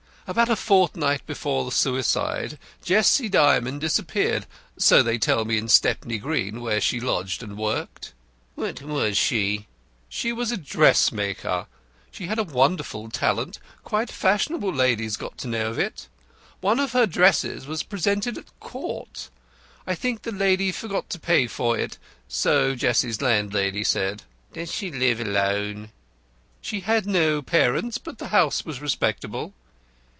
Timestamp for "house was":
28.29-28.79